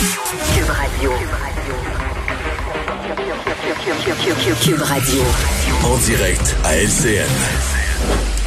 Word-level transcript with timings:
Cube 0.00 0.70
Radio. 0.70 1.12
Cube 4.62 4.80
Radio. 4.80 5.22
En 5.84 5.96
direct 5.98 6.56
à 6.64 6.76
LCN. 6.78 7.28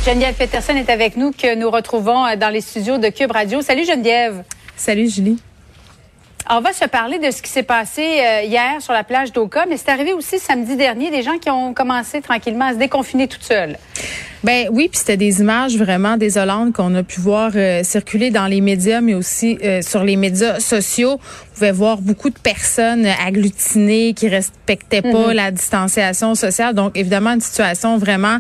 Geneviève 0.04 0.34
Peterson 0.34 0.76
est 0.76 0.89
avec 0.89 1.16
nous, 1.16 1.31
que 1.31 1.54
nous 1.54 1.70
retrouvons 1.70 2.26
euh, 2.26 2.36
dans 2.38 2.50
les 2.50 2.62
studios 2.62 2.97
de 2.97 3.10
Cube 3.10 3.29
Radio. 3.29 3.62
Salut 3.62 3.86
Geneviève. 3.86 4.44
Salut 4.76 5.08
Julie. 5.08 5.39
On 6.50 6.60
va 6.60 6.74
se 6.74 6.86
parler 6.86 7.20
de 7.20 7.29
ce 7.29 7.43
qui 7.43 7.52
s'est 7.52 7.61
passé 7.61 8.01
euh, 8.01 8.41
hier 8.41 8.81
sur 8.81 8.93
la 8.93 9.04
plage 9.04 9.31
d'Oka, 9.31 9.67
mais 9.70 9.77
c'est 9.77 9.89
arrivé 9.89 10.13
aussi 10.13 10.39
samedi 10.39 10.75
dernier, 10.75 11.11
des 11.11 11.21
gens 11.21 11.38
qui 11.38 11.51
ont 11.51 11.75
commencé 11.75 12.21
tranquillement 12.21 12.65
à 12.65 12.73
se 12.73 12.79
déconfiner 12.79 13.27
toutes 13.27 13.43
seules. 13.43 13.77
Ben 14.44 14.68
oui, 14.73 14.89
puis 14.89 15.00
c'était 15.00 15.16
des 15.16 15.39
images 15.39 15.78
vraiment 15.78 16.18
désolantes 16.18 16.73
qu'on 16.73 16.94
a 16.96 17.04
pu 17.04 17.21
voir 17.21 17.52
euh, 17.55 17.82
circuler 17.84 18.30
dans 18.30 18.48
les 18.48 18.59
médias, 18.59 19.00
mais 19.00 19.14
aussi 19.14 19.58
euh, 19.64 19.82
sur 19.82 20.04
les 20.04 20.18
médias 20.18 20.59
sociaux. 20.59 21.14
On 21.18 21.54
pouvait 21.54 21.71
voir 21.71 22.02
beaucoup 22.02 22.30
de 22.30 22.38
personnes 22.38 23.05
agglutinées 23.26 24.14
qui 24.14 24.27
respectaient 24.27 25.02
pas 25.03 25.27
Mhm. 25.27 25.31
la 25.34 25.52
distanciation 25.52 26.36
sociale. 26.36 26.73
Donc 26.73 26.98
évidemment 26.98 27.30
une 27.31 27.41
situation 27.41 27.98
vraiment 27.98 28.40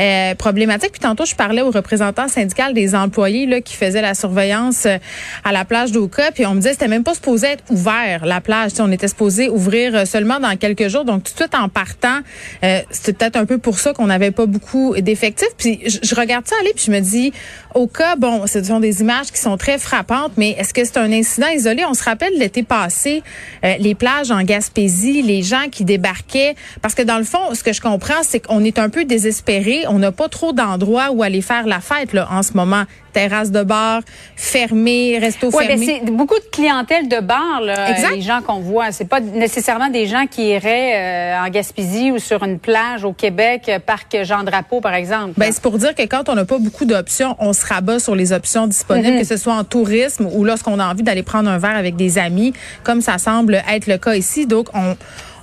euh, 0.00 0.34
problématique. 0.34 0.90
Puis 0.90 1.00
tantôt 1.00 1.24
je 1.24 1.36
parlais 1.36 1.62
au 1.62 1.70
représentant 1.70 2.26
syndical 2.26 2.74
des 2.74 2.96
employés 2.96 3.46
là 3.46 3.60
qui 3.60 3.76
faisaient 3.76 4.02
la 4.02 4.14
surveillance 4.14 4.86
euh, 4.86 4.96
à 5.44 5.52
la 5.52 5.64
plage 5.64 5.92
d'Oka, 5.92 6.32
puis 6.32 6.46
on 6.46 6.54
me 6.54 6.56
disait 6.56 6.70
que 6.70 6.76
c'était 6.76 6.88
même 6.88 7.04
pas 7.04 7.14
supposé 7.14 7.46
être 7.48 7.64
ouvert 7.70 8.24
la 8.26 8.40
plage. 8.40 8.72
On 8.80 8.90
était 8.90 9.08
supposé 9.08 9.50
ouvrir 9.50 9.94
euh, 9.94 10.04
seulement 10.04 10.40
dans 10.40 10.56
quelques 10.56 10.88
jours. 10.88 11.04
Donc 11.04 11.22
tout 11.22 11.32
de 11.32 11.38
suite 11.38 11.54
en 11.54 11.68
partant, 11.68 12.20
euh, 12.64 12.80
c'était 12.90 13.12
peut-être 13.12 13.36
un 13.36 13.44
peu 13.46 13.58
pour 13.58 13.78
ça 13.78 13.92
qu'on 13.92 14.06
n'avait 14.06 14.32
pas 14.32 14.46
beaucoup 14.46 14.96
d'effectifs. 14.98 15.43
Puis 15.56 15.80
je, 15.86 15.98
je 16.02 16.14
regarde 16.14 16.46
ça 16.46 16.54
aller, 16.60 16.72
puis 16.74 16.84
je 16.86 16.90
me 16.90 17.00
dis, 17.00 17.32
au 17.74 17.86
cas, 17.86 18.16
bon, 18.16 18.46
ce 18.46 18.62
sont 18.62 18.80
des 18.80 19.00
images 19.00 19.30
qui 19.32 19.38
sont 19.40 19.56
très 19.56 19.78
frappantes, 19.78 20.32
mais 20.36 20.50
est-ce 20.50 20.72
que 20.74 20.84
c'est 20.84 20.98
un 20.98 21.10
incident 21.12 21.48
isolé? 21.48 21.84
On 21.88 21.94
se 21.94 22.04
rappelle 22.04 22.32
l'été 22.38 22.62
passé, 22.62 23.22
euh, 23.64 23.74
les 23.78 23.94
plages 23.94 24.30
en 24.30 24.42
Gaspésie, 24.42 25.22
les 25.22 25.42
gens 25.42 25.68
qui 25.70 25.84
débarquaient. 25.84 26.54
Parce 26.82 26.94
que 26.94 27.02
dans 27.02 27.18
le 27.18 27.24
fond, 27.24 27.54
ce 27.54 27.62
que 27.62 27.72
je 27.72 27.80
comprends, 27.80 28.22
c'est 28.22 28.40
qu'on 28.40 28.62
est 28.64 28.78
un 28.78 28.88
peu 28.88 29.04
désespéré. 29.04 29.84
On 29.88 29.98
n'a 29.98 30.12
pas 30.12 30.28
trop 30.28 30.52
d'endroits 30.52 31.10
où 31.10 31.22
aller 31.22 31.42
faire 31.42 31.66
la 31.66 31.80
fête 31.80 32.12
là, 32.12 32.28
en 32.30 32.42
ce 32.42 32.52
moment. 32.54 32.84
Terrasse 33.12 33.52
de 33.52 33.62
bar, 33.62 34.00
fermé, 34.34 35.18
resto 35.20 35.46
Oui, 35.52 35.66
ben 35.68 35.78
fermé. 35.78 36.00
c'est 36.04 36.10
beaucoup 36.10 36.34
de 36.34 36.44
clientèle 36.50 37.08
de 37.08 37.20
bar, 37.20 37.60
là, 37.60 37.90
Exact. 37.90 38.14
les 38.16 38.20
gens 38.20 38.42
qu'on 38.42 38.58
voit. 38.58 38.90
C'est 38.90 39.04
pas 39.04 39.20
nécessairement 39.20 39.88
des 39.88 40.06
gens 40.06 40.26
qui 40.26 40.48
iraient 40.48 41.34
euh, 41.36 41.44
en 41.46 41.48
Gaspésie 41.48 42.10
ou 42.10 42.18
sur 42.18 42.42
une 42.42 42.58
plage 42.58 43.04
au 43.04 43.12
Québec, 43.12 43.62
euh, 43.68 43.78
parc 43.78 44.16
Jean-Drapeau, 44.24 44.80
par 44.80 44.94
exemple. 44.94 45.33
Ben, 45.36 45.50
c'est 45.52 45.62
pour 45.62 45.78
dire 45.78 45.94
que 45.94 46.02
quand 46.02 46.28
on 46.28 46.34
n'a 46.34 46.44
pas 46.44 46.58
beaucoup 46.58 46.84
d'options, 46.84 47.34
on 47.40 47.52
se 47.52 47.66
rabat 47.66 47.98
sur 47.98 48.14
les 48.14 48.32
options 48.32 48.66
disponibles, 48.66 49.14
Mhm. 49.14 49.20
que 49.20 49.26
ce 49.26 49.36
soit 49.36 49.54
en 49.54 49.64
tourisme 49.64 50.28
ou 50.32 50.44
lorsqu'on 50.44 50.78
a 50.78 50.86
envie 50.86 51.02
d'aller 51.02 51.22
prendre 51.24 51.50
un 51.50 51.58
verre 51.58 51.76
avec 51.76 51.96
des 51.96 52.18
amis, 52.18 52.52
comme 52.84 53.00
ça 53.00 53.18
semble 53.18 53.60
être 53.68 53.86
le 53.86 53.98
cas 53.98 54.14
ici. 54.14 54.46
Donc, 54.46 54.68
on, 54.74 54.96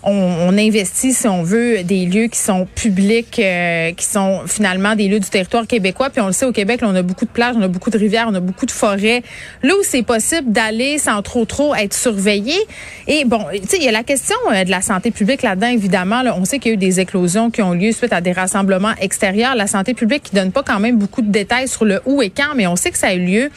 on, 0.04 0.12
on 0.12 0.58
investit, 0.58 1.14
si 1.14 1.28
on 1.28 1.44
veut, 1.44 1.84
des 1.84 2.06
lieux 2.06 2.28
qui 2.28 2.40
sont 2.40 2.68
publics, 2.76 3.40
euh, 3.40 3.92
qui 3.94 4.06
sont 4.06 4.42
finalement 4.48 4.96
des 4.96 5.08
lieux 5.08 5.20
du 5.20 5.30
territoire 5.30 5.68
québécois. 5.68 6.10
Puis 6.10 6.22
on 6.22 6.28
le 6.28 6.34
sait, 6.34 6.46
au 6.46 6.52
Québec, 6.52 6.82
là, 6.82 6.88
on 6.90 6.96
a 6.96 7.02
beaucoup 7.02 7.26
de 7.26 7.30
plages, 7.30 7.56
on 7.58 7.62
a 7.62 7.68
beaucoup 7.68 7.90
de 7.90 7.98
rivières, 7.98 8.26
on 8.30 8.34
a 8.34 8.40
beaucoup 8.40 8.66
de 8.66 8.72
forêts. 8.72 9.22
Là 9.64 9.74
où 9.74 9.84
c'est 9.84 10.04
possible 10.04 10.52
d'aller 10.52 10.98
sans 10.98 11.22
trop, 11.22 11.46
trop 11.46 11.76
être 11.76 11.94
surveillé. 11.94 12.56
Et 13.08 13.26
bon, 13.26 13.46
tu 13.54 13.68
sais, 13.68 13.78
il 13.78 13.84
y 13.84 13.88
a 13.88 13.92
la 13.92 14.04
question 14.04 14.36
euh, 14.52 14.64
de 14.64 14.72
la 14.72 14.82
santé 14.82 15.12
publique 15.12 15.44
là-dedans, 15.44 15.68
évidemment. 15.68 16.22
Là, 16.24 16.36
on 16.38 16.46
sait 16.46 16.60
qu'il 16.60 16.70
y 16.70 16.74
a 16.74 16.76
eu 16.76 16.78
des 16.78 17.00
éclosions 17.00 17.52
qui 17.52 17.62
ont 17.62 17.74
lieu 17.74 17.92
suite 17.92 18.14
à 18.14 18.22
des 18.22 18.32
rassemblements 18.32 18.94
extérieurs. 19.00 19.56
La 19.56 19.68
santé 19.68 19.94
publique 19.94 20.24
qui 20.24 20.36
donne 20.36 20.52
pas 20.52 20.64
quand 20.64 20.80
même 20.80 20.98
beaucoup 20.98 21.22
de 21.22 21.32
détails 21.32 21.68
sur 21.68 21.86
le 21.86 22.02
où 22.06 22.22
et 22.22 22.30
quand, 22.30 22.56
mais 22.56 22.68
on 22.68 22.76
sait 22.76 22.92
que 22.92 22.98
ça 22.98 23.08
a 23.08 23.14
eu 23.14 23.20
lieu. 23.26 23.50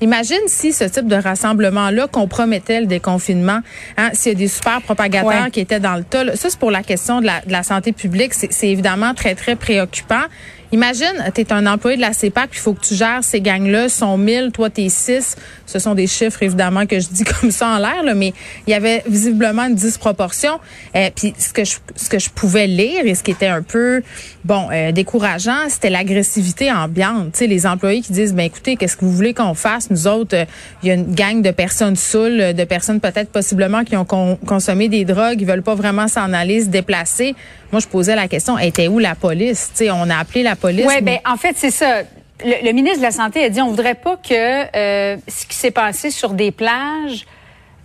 Imagine 0.00 0.40
si 0.48 0.72
ce 0.72 0.82
type 0.82 1.06
de 1.06 1.14
rassemblement-là 1.14 2.08
compromettait 2.08 2.80
le 2.80 2.86
déconfinement, 2.86 3.60
hein, 3.96 4.10
s'il 4.14 4.32
y 4.32 4.34
a 4.34 4.38
des 4.38 4.48
super 4.48 4.82
propagateurs 4.82 5.44
Ouais. 5.44 5.50
qui 5.52 5.60
étaient 5.60 5.78
dans 5.78 5.91
Ça, 6.34 6.50
c'est 6.50 6.58
pour 6.58 6.70
la 6.70 6.82
question 6.82 7.20
de 7.20 7.26
la, 7.26 7.62
santé 7.62 7.92
publique. 7.92 8.34
C'est 8.34 8.68
évidemment 8.68 9.14
très, 9.14 9.34
très 9.34 9.56
préoccupant. 9.56 10.24
Imagine, 10.72 11.30
tu 11.34 11.44
un 11.50 11.66
employé 11.66 11.96
de 11.98 12.00
la 12.00 12.14
CEPAC, 12.14 12.48
puis 12.48 12.58
il 12.58 12.62
faut 12.62 12.72
que 12.72 12.80
tu 12.80 12.94
gères 12.94 13.22
ces 13.22 13.42
gangs-là. 13.42 13.90
Sont 13.90 14.16
1000, 14.16 14.52
toi, 14.52 14.70
t'es 14.70 14.88
6. 14.88 15.36
Ce 15.66 15.78
sont 15.78 15.94
des 15.94 16.06
chiffres, 16.06 16.42
évidemment, 16.42 16.86
que 16.86 16.98
je 16.98 17.08
dis 17.08 17.24
comme 17.40 17.50
ça 17.50 17.68
en 17.68 17.78
l'air, 17.78 18.02
mais 18.16 18.32
il 18.66 18.70
y 18.70 18.74
avait 18.74 19.02
visiblement 19.06 19.64
une 19.66 19.74
disproportion. 19.74 20.58
Euh, 20.96 21.10
puis 21.14 21.34
ce 21.38 21.52
que, 21.52 21.64
je, 21.64 21.76
ce 21.94 22.08
que 22.08 22.18
je 22.18 22.30
pouvais 22.30 22.66
lire 22.66 23.04
et 23.04 23.14
ce 23.14 23.22
qui 23.22 23.32
était 23.32 23.48
un 23.48 23.60
peu, 23.60 24.02
bon, 24.46 24.68
euh, 24.72 24.92
décourageant, 24.92 25.68
c'était 25.68 25.90
l'agressivité 25.90 26.72
ambiante. 26.72 27.36
Sais, 27.36 27.46
les 27.46 27.66
employés 27.66 28.00
qui 28.00 28.12
disent, 28.12 28.32
ben 28.32 28.46
écoutez, 28.46 28.76
qu'est-ce 28.76 28.96
que 28.96 29.04
vous 29.04 29.12
voulez 29.12 29.34
qu'on 29.34 29.52
fasse? 29.54 29.90
Nous 29.90 30.06
autres, 30.06 30.34
euh, 30.36 30.44
il 30.82 30.88
y 30.88 30.90
a 30.90 30.94
une 30.94 31.14
gang 31.14 31.42
de 31.42 31.50
personnes 31.50 31.96
saoules, 31.96 32.40
euh, 32.40 32.52
de 32.54 32.64
personnes 32.64 33.00
peut-être 33.00 33.30
possiblement 33.30 33.84
qui 33.84 33.94
ont 33.94 34.06
con- 34.06 34.38
consommé 34.46 34.88
des 34.88 35.04
drogues, 35.04 35.38
ils 35.38 35.46
veulent 35.46 35.62
pas 35.62 35.74
vraiment 35.74 36.08
s'en 36.08 36.32
aller, 36.32 36.62
se 36.62 36.68
déplacer. 36.68 37.34
Moi, 37.72 37.80
je 37.80 37.88
posais 37.88 38.14
la 38.14 38.28
question, 38.28 38.58
était 38.58 38.86
où 38.88 38.98
la 38.98 39.14
police? 39.14 39.70
Tu 39.74 39.84
sais, 39.86 39.90
on 39.90 40.08
a 40.10 40.16
appelé 40.16 40.42
la 40.42 40.56
police. 40.56 40.84
Oui, 40.86 40.96
mais- 41.02 41.20
ben 41.24 41.32
en 41.32 41.36
fait, 41.36 41.54
c'est 41.56 41.70
ça. 41.70 42.02
Le, 42.44 42.66
le 42.66 42.72
ministre 42.72 42.98
de 42.98 43.02
la 43.04 43.10
Santé 43.12 43.44
a 43.44 43.48
dit 43.48 43.60
on 43.62 43.68
voudrait 43.70 43.94
pas 43.94 44.16
que 44.16 44.76
euh, 44.76 45.16
ce 45.28 45.46
qui 45.46 45.56
s'est 45.56 45.70
passé 45.70 46.10
sur 46.10 46.30
des 46.30 46.50
plages 46.50 47.24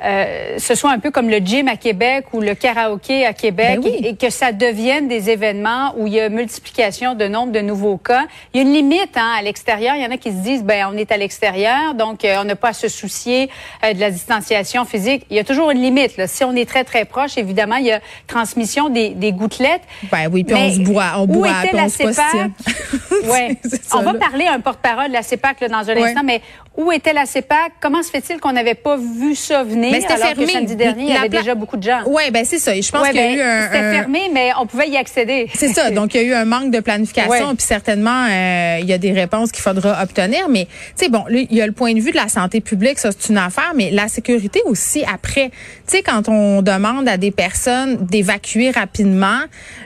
euh, 0.03 0.57
ce 0.59 0.75
soit 0.75 0.91
un 0.91 0.99
peu 0.99 1.09
comme 1.11 1.29
le 1.29 1.37
gym 1.37 1.67
à 1.67 1.75
Québec 1.75 2.25
ou 2.33 2.41
le 2.41 2.53
karaoké 2.53 3.25
à 3.25 3.33
Québec 3.33 3.79
Ben 3.81 3.85
oui. 3.85 3.95
et, 4.03 4.09
et 4.09 4.15
que 4.15 4.29
ça 4.29 4.51
devienne 4.51 5.07
des 5.07 5.29
événements 5.29 5.93
où 5.97 6.05
il 6.07 6.13
y 6.13 6.19
a 6.19 6.29
multiplication 6.29 7.15
de 7.15 7.27
nombre 7.27 7.51
de 7.51 7.61
nouveaux 7.61 7.97
cas. 7.97 8.25
Il 8.53 8.61
y 8.61 8.63
a 8.63 8.67
une 8.67 8.73
limite 8.73 9.15
hein, 9.17 9.33
à 9.37 9.41
l'extérieur. 9.41 9.95
Il 9.95 10.03
y 10.03 10.05
en 10.05 10.11
a 10.11 10.17
qui 10.17 10.29
se 10.31 10.37
disent 10.37 10.63
ben 10.63 10.87
on 10.93 10.97
est 10.97 11.11
à 11.11 11.17
l'extérieur, 11.17 11.95
donc 11.95 12.23
euh, 12.25 12.37
on 12.41 12.43
n'a 12.43 12.55
pas 12.55 12.69
à 12.69 12.73
se 12.73 12.87
soucier 12.89 13.49
euh, 13.83 13.93
de 13.93 13.99
la 13.99 14.11
distanciation 14.11 14.85
physique. 14.85 15.25
Il 15.29 15.35
y 15.35 15.39
a 15.39 15.43
toujours 15.43 15.71
une 15.71 15.81
limite. 15.81 16.17
Là. 16.17 16.27
Si 16.27 16.43
on 16.43 16.55
est 16.55 16.69
très 16.69 16.83
très 16.83 17.05
proche, 17.05 17.37
évidemment, 17.37 17.77
il 17.77 17.87
y 17.87 17.91
a 17.91 17.99
transmission 18.27 18.89
des, 18.89 19.09
des 19.09 19.31
gouttelettes. 19.31 19.81
Ben 20.11 20.29
oui, 20.31 20.43
puis 20.43 20.53
Mais 20.53 20.67
on 20.67 20.71
se 20.73 20.79
boit, 20.81 21.05
on 21.17 21.23
où 21.23 21.27
boit, 21.27 21.49
était 21.49 21.69
puis 21.69 21.77
la 21.77 21.83
on 21.85 21.89
se. 21.89 21.97
CEPAC? 21.97 22.51
Ouais. 23.27 23.57
Ça, 23.63 23.97
On 23.97 24.03
va 24.03 24.13
là. 24.13 24.19
parler 24.19 24.45
à 24.45 24.53
un 24.53 24.59
porte-parole 24.59 25.07
de 25.09 25.13
la 25.13 25.23
CEPAC 25.23 25.59
là, 25.61 25.67
dans 25.69 25.89
un 25.89 25.95
Ouais. 25.95 26.03
instant, 26.03 26.21
mais 26.23 26.41
où 26.77 26.91
était 26.91 27.13
la 27.13 27.25
CEPAC? 27.25 27.73
Comment 27.79 28.03
se 28.03 28.09
fait-il 28.11 28.39
qu'on 28.39 28.51
n'avait 28.53 28.75
pas 28.75 28.95
vu 28.95 29.33
ça 29.35 29.63
venir? 29.63 29.86
Mais 29.91 30.01
c'était 30.01 30.13
alors 30.13 30.27
fermé. 30.27 30.45
que 30.45 30.51
samedi 30.51 30.75
dernier, 30.75 31.03
il 31.03 31.09
y 31.13 31.17
avait 31.17 31.29
déjà 31.29 31.55
beaucoup 31.55 31.77
de 31.77 31.83
gens? 31.83 32.03
Ouais, 32.05 32.31
ben 32.31 32.43
c'est 32.45 32.59
ça. 32.59 32.75
Et 32.75 32.81
Je 32.81 32.91
pense 32.91 33.01
Ouais, 33.01 33.11
qu'il 33.11 33.19
y 33.21 33.23
a 33.23 33.27
ben, 33.27 33.37
eu 33.37 33.41
un. 33.41 33.61
C'était 33.63 33.77
un- 33.77 33.91
fermé, 33.93 34.21
mais 34.33 34.49
on 34.59 34.65
pouvait 34.65 34.89
y 34.89 34.97
accéder. 34.97 35.47
C'est 35.53 35.67
ça. 35.69 35.91
Donc, 35.91 36.13
il 36.13 36.21
y 36.21 36.23
a 36.23 36.27
eu 36.27 36.33
un 36.33 36.45
manque 36.45 36.71
de 36.71 36.79
planification, 36.79 37.55
puis 37.55 37.65
certainement, 37.65 38.25
euh, 38.29 38.77
il 38.81 38.87
y 38.87 38.93
a 38.93 38.97
des 38.97 39.11
réponses 39.11 39.51
qu'il 39.51 39.61
faudra 39.63 40.01
obtenir. 40.03 40.47
Mais, 40.49 40.65
tu 40.65 41.05
sais, 41.05 41.09
bon, 41.09 41.23
il 41.29 41.53
y 41.53 41.61
a 41.61 41.65
le 41.65 41.71
point 41.73 41.93
de 41.93 41.99
vue 41.99 42.11
de 42.11 42.17
la 42.17 42.27
santé 42.27 42.61
publique, 42.61 42.99
ça, 42.99 43.09
c'est 43.17 43.29
une 43.31 43.37
affaire, 43.37 43.73
mais 43.75 43.91
la 43.91 44.07
sécurité 44.07 44.61
aussi 44.65 45.03
après. 45.11 45.49
Tu 45.87 45.97
sais, 45.97 46.01
quand 46.01 46.29
on 46.29 46.61
demande 46.61 47.07
à 47.07 47.17
des 47.17 47.31
personnes 47.31 47.97
d'évacuer 48.05 48.71
rapidement, 48.71 49.39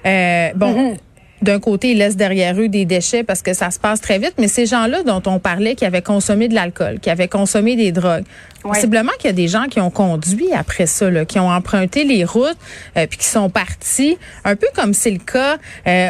euh, 0.06 0.50
bon. 0.56 0.98
D'un 1.42 1.60
côté, 1.60 1.92
ils 1.92 1.98
laissent 1.98 2.18
derrière 2.18 2.60
eux 2.60 2.68
des 2.68 2.86
déchets 2.86 3.24
parce 3.24 3.42
que 3.42 3.54
ça 3.54 3.72
se 3.72 3.80
passe 3.80 4.00
très 4.00 4.20
vite, 4.20 4.36
mais 4.38 4.48
ces 4.48 4.66
gens-là 4.68 5.04
dont 5.04 5.22
on 5.26 5.40
parlait 5.40 5.76
qui 5.76 5.86
avaient 5.86 6.02
consommé 6.02 6.48
de 6.48 6.54
l'alcool, 6.54 7.00
qui 7.00 7.10
avaient 7.10 7.28
consommé 7.28 7.76
des 7.76 7.92
drogues, 7.92 8.26
possiblement 8.62 9.12
qu'il 9.20 9.28
y 9.28 9.30
a 9.30 9.34
des 9.34 9.48
gens 9.48 9.66
qui 9.66 9.80
ont 9.80 9.90
conduit 9.90 10.54
après 10.54 10.86
ça, 10.86 11.10
là, 11.10 11.26
qui 11.26 11.40
ont 11.40 11.50
emprunté 11.50 12.04
les 12.04 12.26
routes, 12.26 12.58
euh, 12.96 13.08
puis 13.08 13.18
qui 13.18 13.26
sont 13.26 13.50
partis, 13.50 14.18
un 14.44 14.56
peu 14.56 14.68
comme 14.76 14.94
c'est 14.94 15.12
le 15.12 15.18
cas 15.18 15.58
euh, 15.88 16.10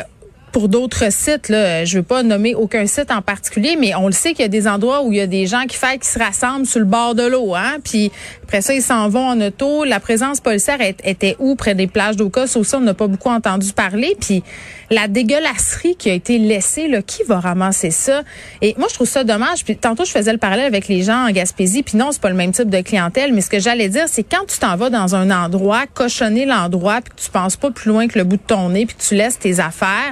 pour 0.52 0.70
d'autres 0.70 1.12
sites, 1.12 1.50
là, 1.50 1.86
je 1.86 1.98
veux 1.98 2.04
pas 2.04 2.24
nommer 2.24 2.56
aucun 2.56 2.86
site 2.86 3.12
en 3.12 3.22
particulier, 3.22 3.78
mais 3.80 3.96
on 3.96 4.08
le 4.08 4.14
sait 4.14 4.32
qu'il 4.32 4.42
y 4.42 4.46
a 4.46 4.50
des 4.50 4.68
endroits 4.68 5.04
où 5.04 5.12
il 5.12 5.18
y 5.18 5.22
a 5.22 5.28
des 5.28 5.48
gens 5.48 5.64
qui 5.68 5.78
font, 5.78 5.98
qui 6.00 6.08
se 6.08 6.20
rassemblent 6.20 6.66
sur 6.66 6.80
le 6.80 6.86
bord 6.86 7.16
de 7.16 7.24
l'eau, 7.24 7.56
hein. 7.56 7.78
Puis 7.84 8.12
après 8.44 8.62
ça, 8.62 8.74
ils 8.74 8.82
s'en 8.82 9.08
vont 9.08 9.28
en 9.28 9.40
auto. 9.40 9.86
La 9.86 10.02
présence 10.02 10.42
policière 10.42 10.80
était 10.82 11.38
où? 11.40 11.56
Près 11.56 11.74
des 11.74 11.88
plages 11.88 12.18
d'Oka? 12.18 12.48
Ça 12.48 12.60
aussi, 12.60 12.76
on 12.76 12.82
n'a 12.82 12.94
pas 12.94 13.08
beaucoup 13.08 13.30
entendu 13.30 13.72
parler. 13.72 14.14
Puis 14.20 14.44
la 14.90 15.08
dégueulasserie 15.08 15.96
qui 15.96 16.10
a 16.10 16.14
été 16.14 16.38
laissée, 16.38 16.90
là, 16.90 17.02
qui 17.02 17.24
va 17.24 17.40
ramasser 17.40 17.92
ça? 17.92 18.24
Et 18.62 18.76
moi, 18.78 18.88
je 18.90 18.96
trouve 18.96 19.08
ça 19.08 19.24
dommage. 19.24 19.64
Puis 19.64 19.78
tantôt, 19.78 20.04
je 20.04 20.12
faisais 20.12 20.34
le 20.34 20.38
parallèle 20.38 20.66
avec 20.66 20.90
les 20.90 21.02
gens 21.02 21.28
en 21.28 21.32
Gaspésie. 21.32 21.82
Puis 21.82 21.98
non, 21.98 22.12
c'est 22.12 22.22
pas 22.22 22.30
le 22.30 22.36
même 22.36 22.52
type 22.52 22.70
de 22.70 22.82
clientèle. 22.82 23.32
Mais 23.32 23.40
ce 23.40 23.50
que 23.50 23.60
j'allais 23.60 23.88
dire, 23.88 24.08
c'est 24.08 24.24
quand 24.24 24.46
tu 24.46 24.60
t'en 24.60 24.76
vas 24.76 24.90
dans 24.90 25.16
un 25.16 25.32
endroit, 25.32 25.86
cochonner 25.94 26.46
l'endroit, 26.46 27.00
puis 27.00 27.14
que 27.16 27.22
tu 27.22 27.30
penses 27.30 27.56
pas 27.56 27.72
plus 27.72 27.90
loin 27.90 28.10
que 28.10 28.20
le 28.20 28.26
bout 28.26 28.36
de 28.36 28.42
ton 28.46 28.68
nez, 28.68 28.86
puis 28.86 28.98
que 28.98 29.02
tu 29.02 29.16
laisses 29.16 29.40
tes 29.40 29.62
affaires, 29.62 30.12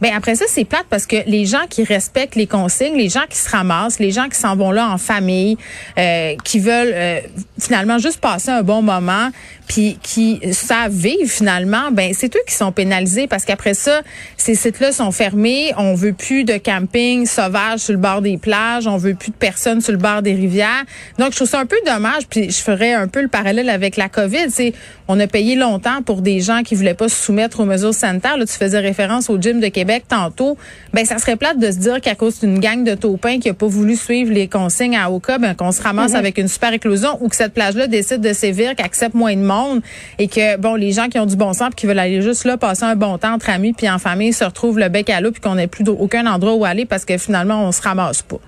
ben 0.00 0.12
après 0.14 0.34
ça, 0.34 0.46
c'est 0.48 0.64
plate 0.64 0.86
parce 0.88 1.06
que 1.06 1.16
les 1.26 1.44
gens 1.44 1.66
qui 1.68 1.84
respectent 1.84 2.36
les 2.36 2.46
consignes, 2.46 2.96
les 2.96 3.08
gens 3.08 3.24
qui 3.28 3.36
se 3.36 3.50
ramassent, 3.50 3.98
les 3.98 4.10
gens 4.10 4.28
qui 4.28 4.38
s'en 4.38 4.56
vont 4.56 4.70
là 4.70 4.88
en 4.88 4.98
famille, 4.98 5.58
euh, 5.98 6.34
qui 6.44 6.58
veulent 6.58 6.92
euh, 6.94 7.20
finalement 7.58 7.98
juste 7.98 8.20
passer 8.20 8.50
un 8.50 8.62
bon 8.62 8.82
moment, 8.82 9.30
puis 9.66 9.98
qui 10.02 10.40
savent 10.52 10.92
vivre 10.92 11.28
finalement, 11.28 11.90
ben 11.92 12.12
c'est 12.16 12.34
eux 12.34 12.42
qui 12.46 12.54
sont 12.54 12.72
pénalisés 12.72 13.26
parce 13.26 13.44
qu'après 13.44 13.74
ça, 13.74 14.00
ces 14.36 14.54
sites-là 14.54 14.90
sont 14.92 15.12
fermés, 15.12 15.72
on 15.76 15.94
veut 15.94 16.12
plus 16.12 16.44
de 16.44 16.56
camping 16.56 17.26
sauvage 17.26 17.80
sur 17.80 17.92
le 17.92 17.98
bord 17.98 18.22
des 18.22 18.38
plages, 18.38 18.86
on 18.86 18.96
veut 18.96 19.14
plus 19.14 19.30
de 19.30 19.36
personnes 19.36 19.80
sur 19.80 19.92
le 19.92 19.98
bord 19.98 20.22
des 20.22 20.34
rivières. 20.34 20.84
Donc 21.18 21.32
je 21.32 21.36
trouve 21.36 21.48
ça 21.48 21.60
un 21.60 21.66
peu 21.66 21.76
dommage, 21.86 22.26
puis 22.28 22.50
je 22.50 22.60
ferais 22.60 22.94
un 22.94 23.06
peu 23.06 23.20
le 23.22 23.28
parallèle 23.28 23.68
avec 23.68 23.96
la 23.96 24.08
Covid, 24.08 24.50
c'est 24.50 24.72
on 25.08 25.18
a 25.20 25.26
payé 25.26 25.56
longtemps 25.56 26.02
pour 26.02 26.22
des 26.22 26.40
gens 26.40 26.62
qui 26.62 26.74
voulaient 26.74 26.94
pas 26.94 27.08
se 27.08 27.16
soumettre 27.16 27.60
aux 27.60 27.64
mesures 27.64 27.94
sanitaires. 27.94 28.36
Là, 28.36 28.46
tu 28.46 28.54
faisais 28.54 28.78
référence 28.78 29.28
au 29.28 29.40
gym 29.40 29.60
de 29.60 29.68
Québec 29.68 29.89
Québec 29.90 30.04
tantôt, 30.08 30.56
ben 30.92 31.04
ça 31.04 31.18
serait 31.18 31.36
plate 31.36 31.58
de 31.58 31.70
se 31.70 31.78
dire 31.78 32.00
qu'à 32.00 32.14
cause 32.14 32.38
d'une 32.40 32.60
gang 32.60 32.84
de 32.84 32.94
taupins 32.94 33.40
qui 33.40 33.48
a 33.48 33.54
pas 33.54 33.66
voulu 33.66 33.96
suivre 33.96 34.32
les 34.32 34.46
consignes 34.46 34.96
à 34.96 35.10
Oka, 35.10 35.38
ben 35.38 35.54
qu'on 35.54 35.72
se 35.72 35.82
ramasse 35.82 36.12
mhm. 36.12 36.18
avec 36.18 36.38
une 36.38 36.46
super 36.46 36.72
éclosion 36.72 37.18
ou 37.20 37.28
que 37.28 37.34
cette 37.34 37.54
plage-là 37.54 37.88
décide 37.88 38.20
de 38.20 38.32
sévir, 38.32 38.76
qu'accepte 38.76 39.14
moins 39.14 39.34
de 39.34 39.42
monde 39.42 39.80
et 40.20 40.28
que 40.28 40.56
bon 40.58 40.76
les 40.76 40.92
gens 40.92 41.08
qui 41.08 41.18
ont 41.18 41.26
du 41.26 41.34
bon 41.34 41.52
sens 41.52 41.70
qui 41.74 41.86
veulent 41.86 41.98
aller 41.98 42.22
juste 42.22 42.44
là 42.44 42.56
passer 42.56 42.84
un 42.84 42.94
bon 42.94 43.18
temps 43.18 43.34
entre 43.34 43.50
amis 43.50 43.72
puis 43.72 43.90
en 43.90 43.98
famille 43.98 44.32
se 44.32 44.44
retrouvent 44.44 44.78
le 44.78 44.88
bec 44.88 45.10
à 45.10 45.20
l'eau 45.20 45.32
puis 45.32 45.40
qu'on 45.40 45.56
n'ait 45.56 45.66
plus 45.66 45.84
aucun 45.88 46.26
endroit 46.26 46.54
où 46.54 46.64
aller 46.64 46.84
parce 46.84 47.04
que 47.04 47.18
finalement 47.18 47.64
on 47.66 47.72
se 47.72 47.82
ramasse 47.82 48.22
pas. 48.22 48.38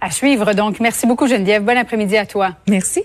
À 0.00 0.10
suivre 0.10 0.52
donc. 0.54 0.78
Merci 0.78 1.06
beaucoup 1.06 1.26
Geneviève. 1.26 1.64
Bon 1.64 1.76
après-midi 1.76 2.16
à 2.16 2.26
toi. 2.26 2.50
Merci. 2.68 3.02